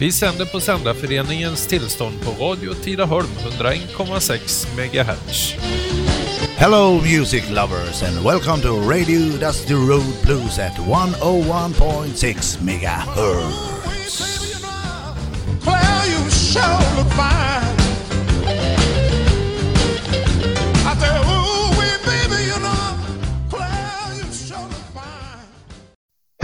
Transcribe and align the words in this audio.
Vi 0.00 0.12
sänder 0.12 0.44
på 0.44 0.60
Sändarföreningens 0.60 1.66
tillstånd 1.66 2.14
på 2.24 2.44
Radio 2.44 2.74
Tidaholm 2.74 3.28
101,6 3.60 4.66
MHz. 4.76 5.54
Hello, 6.56 7.00
music 7.00 7.50
lovers, 7.50 8.02
and 8.02 8.24
welcome 8.24 8.62
to 8.62 8.90
Radio 8.90 9.20
Dusty 9.38 9.74
Road 9.74 10.14
Blues 10.22 10.58
at 10.58 10.72
101.6 10.72 12.62
megahertz. 12.62 14.22
Claire, 15.62 16.06
you 16.06 16.30
sure 16.30 16.78
look 16.96 17.12
fine. 17.12 17.76
I 20.84 20.94
said, 21.00 21.20
ooh, 21.26 21.57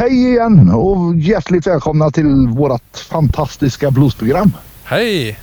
Hej 0.04 0.30
igen 0.30 0.70
och 0.70 1.16
hjärtligt 1.16 1.66
välkomna 1.66 2.10
till 2.10 2.48
vårt 2.48 2.96
fantastiska 3.10 3.90
bluesprogram. 3.90 4.52
Hej! 4.84 5.38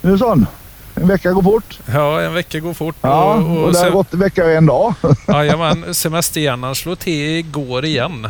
Nu 0.00 0.18
sån. 0.18 0.46
En 0.94 1.08
vecka 1.08 1.32
går 1.32 1.42
fort. 1.42 1.78
Ja, 1.92 2.20
en 2.20 2.34
vecka 2.34 2.60
går 2.60 2.74
fort. 2.74 2.96
Ja, 3.00 3.34
och, 3.34 3.64
och 3.64 3.72
det 3.72 3.78
har 3.78 3.90
gått 3.90 4.14
en 4.14 4.20
vecka 4.20 4.44
och 4.44 4.50
en 4.50 4.66
dag. 4.66 4.94
Jajamän, 5.28 5.94
semesterhjärnan 5.94 6.74
slår 6.74 6.94
till 6.94 7.38
igår 7.38 7.84
igen. 7.84 8.28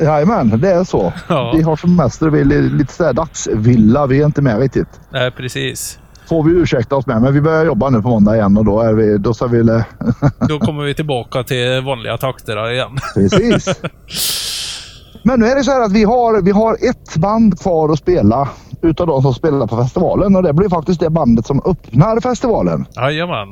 Jajamän, 0.00 0.60
det 0.60 0.70
är 0.70 0.84
så. 0.84 1.12
Ja. 1.28 1.52
Vi 1.56 1.62
har 1.62 1.76
semester, 1.76 2.26
vi 2.26 2.40
är 2.40 2.62
lite 2.62 2.92
sådär 2.92 3.12
dagsvilla. 3.12 4.06
Vi 4.06 4.20
är 4.20 4.26
inte 4.26 4.42
med 4.42 4.58
riktigt. 4.60 5.00
Nej, 5.12 5.30
precis. 5.30 5.98
Får 6.28 6.42
vi 6.42 6.50
ursäkta 6.50 6.96
oss 6.96 7.06
med, 7.06 7.22
men 7.22 7.34
vi 7.34 7.40
börjar 7.40 7.64
jobba 7.64 7.90
nu 7.90 8.02
på 8.02 8.08
måndag 8.08 8.36
igen 8.36 8.56
och 8.56 8.64
då 8.64 8.80
är 8.80 8.92
vi, 8.92 9.18
då 9.18 9.34
ska 9.34 9.46
vi... 9.46 9.62
Då 10.48 10.58
kommer 10.58 10.84
vi 10.84 10.94
tillbaka 10.94 11.42
till 11.42 11.80
vanliga 11.80 12.16
takter 12.16 12.72
igen. 12.72 12.98
Precis. 13.14 13.68
Men 15.28 15.40
nu 15.40 15.46
är 15.46 15.56
det 15.56 15.64
så 15.64 15.70
här 15.70 15.80
att 15.80 15.92
vi 15.92 16.04
har, 16.04 16.42
vi 16.42 16.50
har 16.50 16.74
ett 16.90 17.16
band 17.16 17.60
kvar 17.60 17.92
att 17.92 17.98
spela 17.98 18.48
utav 18.82 19.06
de 19.06 19.22
som 19.22 19.34
spelar 19.34 19.66
på 19.66 19.76
festivalen 19.82 20.36
och 20.36 20.42
det 20.42 20.52
blir 20.52 20.68
faktiskt 20.68 21.00
det 21.00 21.10
bandet 21.10 21.46
som 21.46 21.62
öppnar 21.64 22.20
festivalen. 22.20 22.86
Jajamän. 22.96 23.48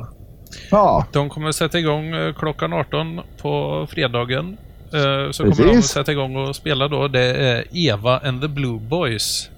Ja, 0.71 1.05
De 1.13 1.29
kommer 1.29 1.53
sätta 1.53 1.79
igång 1.79 2.07
eh, 2.15 2.35
klockan 2.35 2.73
18 2.73 3.21
på 3.43 3.87
fredagen. 3.91 4.57
Eh, 4.93 5.31
Så 5.31 5.43
kommer 5.43 5.57
de 5.57 5.63
Precis. 5.63 5.91
sätta 5.91 6.13
igång 6.13 6.37
och 6.37 6.57
spela 6.57 6.89
då. 6.89 7.09
Det 7.09 7.25
är 7.35 7.65
Eva 7.73 8.19
and 8.19 8.41
the 8.43 8.49
Blue 8.49 8.81
Boys. 8.91 9.49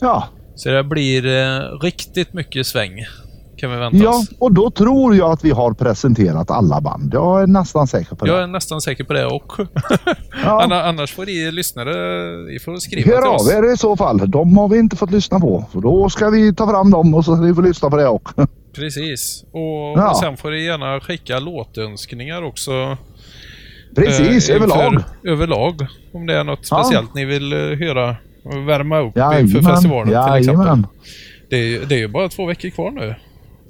ja. 0.00 0.24
Så 0.54 0.68
det 0.68 0.84
blir 0.84 1.26
eh, 1.26 1.60
riktigt 1.82 2.32
mycket 2.32 2.66
sväng. 2.66 2.92
Kan 3.58 3.70
vi 3.70 3.76
vänta 3.76 3.98
Ja, 3.98 4.10
oss. 4.10 4.28
och 4.38 4.52
då 4.52 4.70
tror 4.70 5.16
jag 5.16 5.30
att 5.30 5.44
vi 5.44 5.50
har 5.50 5.72
presenterat 5.72 6.50
alla 6.50 6.80
band. 6.80 7.14
Jag 7.14 7.42
är 7.42 7.46
nästan 7.46 7.86
säker 7.86 8.16
på 8.16 8.24
det. 8.24 8.30
Jag 8.32 8.42
är 8.42 8.46
nästan 8.46 8.80
säker 8.80 9.04
på 9.04 9.12
det 9.12 9.26
och 9.26 9.52
Ja. 10.44 10.62
Anna- 10.64 10.82
annars 10.82 11.14
får 11.14 11.26
ni 11.26 11.50
lyssnare 11.52 11.92
ni 12.52 12.58
får 12.58 12.76
skriva 12.76 13.02
till 13.02 13.12
Hör 13.12 13.26
oss. 13.34 13.52
av 13.52 13.64
er 13.64 13.72
i 13.72 13.76
så 13.76 13.96
fall. 13.96 14.30
De 14.30 14.56
har 14.58 14.68
vi 14.68 14.78
inte 14.78 14.96
fått 14.96 15.10
lyssna 15.10 15.40
på. 15.40 15.64
Så 15.72 15.80
då 15.80 16.08
ska 16.10 16.30
vi 16.30 16.54
ta 16.54 16.70
fram 16.70 16.90
dem 16.90 17.14
och 17.14 17.24
så 17.24 17.36
ska 17.36 17.44
ni 17.44 17.54
få 17.54 17.60
lyssna 17.60 17.90
på 17.90 17.96
det 17.96 18.08
också. 18.08 18.34
Precis. 18.74 19.44
Och, 19.52 19.60
Ja. 19.98 20.10
och 20.10 20.16
sen 20.16 20.36
får 20.36 20.50
ni 20.50 20.64
gärna 20.64 21.00
skicka 21.00 21.38
låtönskningar 21.38 22.42
också. 22.42 22.96
Precis, 23.96 24.48
eh, 24.48 24.56
överlag. 24.56 25.02
överlag. 25.24 25.86
Om 26.12 26.26
det 26.26 26.34
är 26.38 26.44
något 26.44 26.68
Ja. 26.70 26.82
speciellt 26.82 27.14
ni 27.14 27.24
vill 27.24 27.52
eh, 27.52 27.58
höra 27.58 28.16
värma 28.66 28.98
upp 29.00 29.16
Jajamän, 29.16 29.40
inför 29.40 29.62
festivalen 29.62 30.24
till 30.32 30.40
exempel. 30.50 30.82
Det 31.50 31.56
är, 31.56 31.80
det 31.86 31.94
är 31.94 31.98
ju 31.98 32.08
bara 32.08 32.28
två 32.28 32.46
veckor 32.46 32.68
kvar 32.70 32.90
nu. 32.90 33.14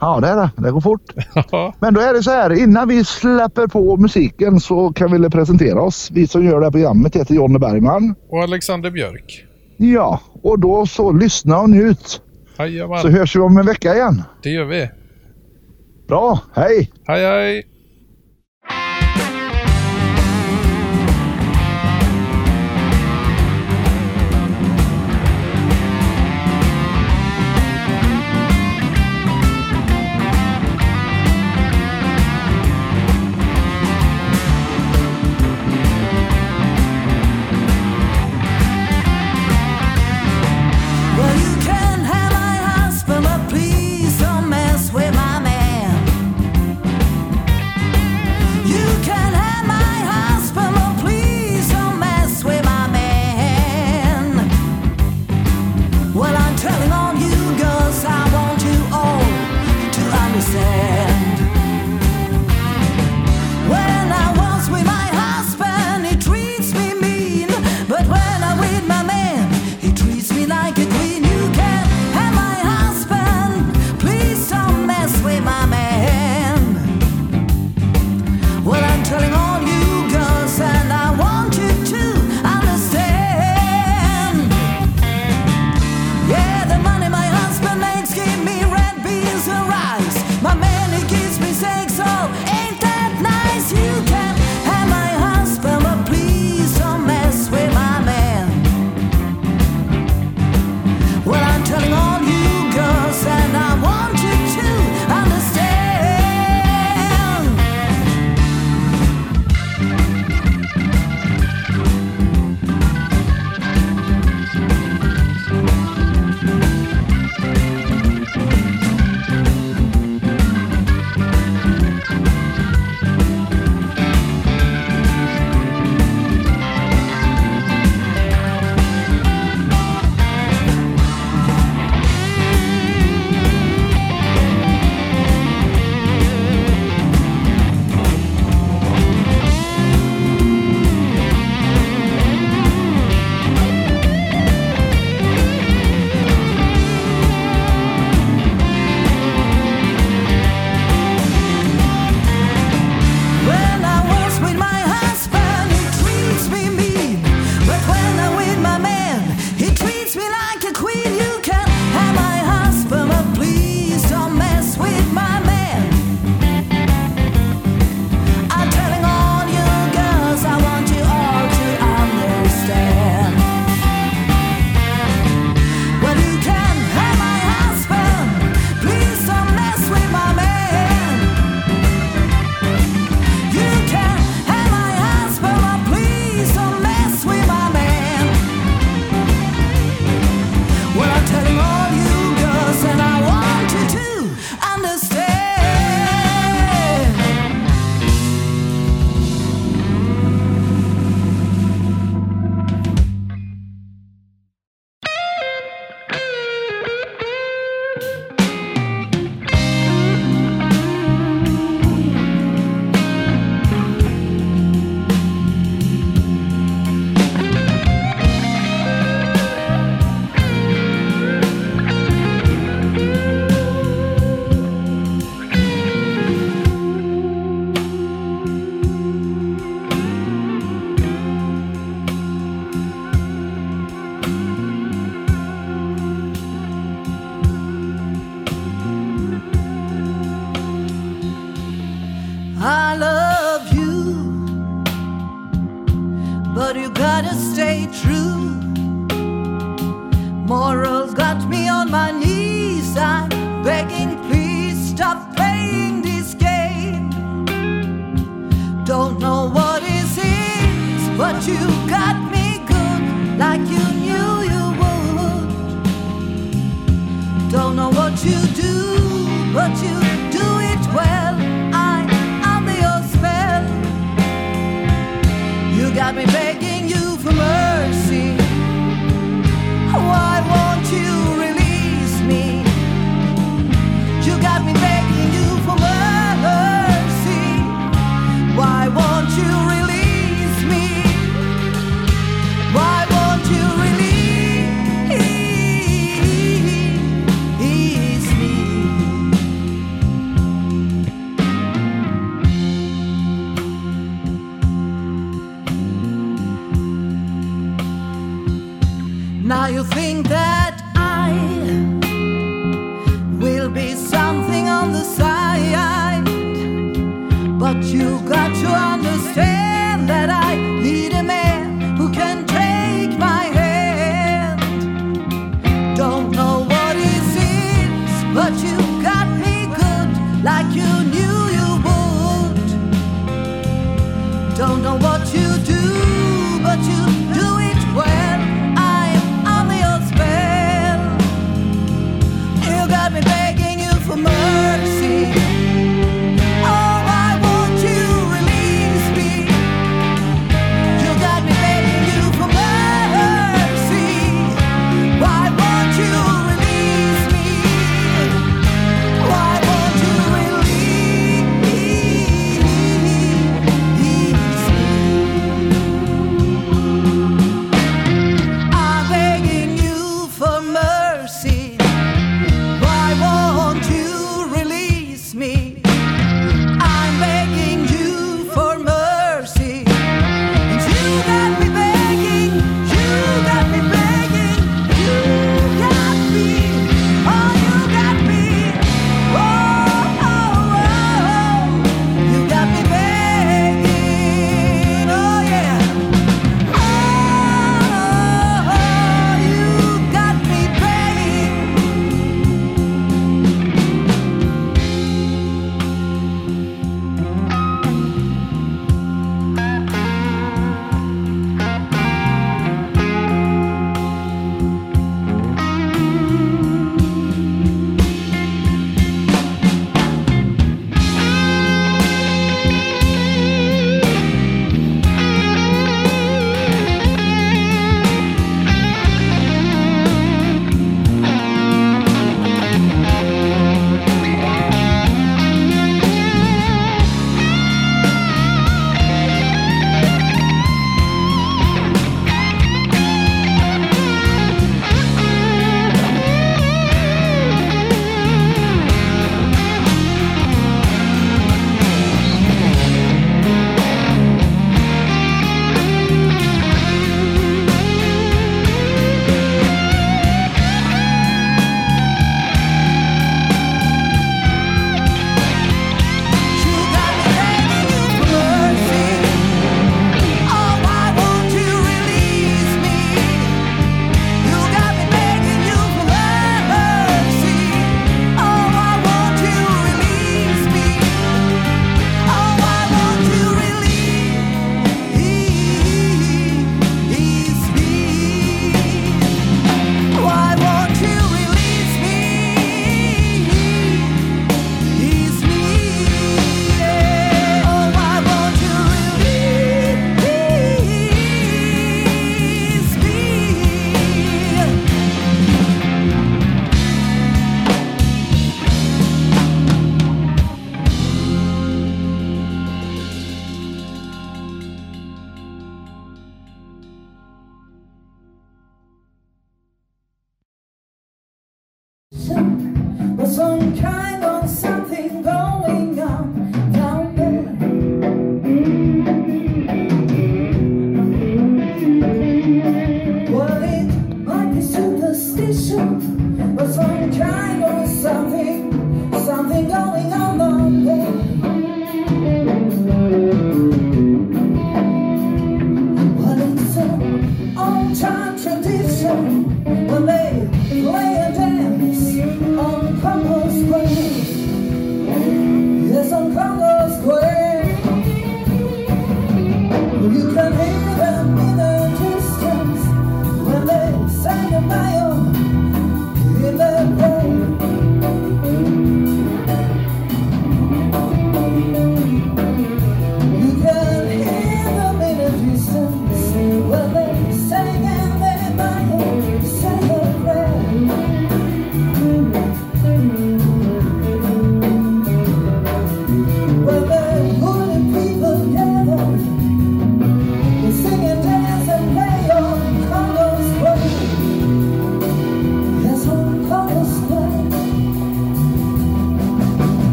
Ja, 0.00 0.20
det 0.20 0.28
är 0.28 0.36
det. 0.36 0.50
Det 0.56 0.70
går 0.70 0.80
fort. 0.80 1.02
Men 1.80 1.94
då 1.94 2.00
är 2.00 2.12
det 2.12 2.22
så 2.22 2.30
här. 2.30 2.52
Innan 2.62 2.88
vi 2.88 3.04
släpper 3.04 3.66
på 3.66 3.96
musiken 3.96 4.60
så 4.60 4.92
kan 4.92 5.22
vi 5.22 5.30
presentera 5.30 5.82
oss. 5.82 6.10
Vi 6.12 6.26
som 6.26 6.44
gör 6.44 6.58
det 6.60 6.66
här 6.66 6.70
programmet 6.70 7.16
heter 7.16 7.34
Jonny 7.34 7.58
Bergman. 7.58 8.14
och 8.30 8.42
Alexander 8.42 8.90
Björk. 8.90 9.44
Ja, 9.76 10.20
och 10.42 10.58
då 10.58 10.86
så 10.86 11.12
lyssna 11.12 11.58
och 11.60 11.70
njut. 11.70 12.20
Jajamän, 12.58 12.98
Så 13.02 13.08
hörs 13.08 13.36
vi 13.36 13.40
om 13.40 13.58
en 13.58 13.66
vecka 13.66 13.94
igen. 13.94 14.22
det 14.42 14.50
gör 14.50 14.64
vi. 14.64 14.88
Bra, 16.08 16.38
hej! 16.54 16.90
Hej 17.06 17.24
hej! 17.26 17.62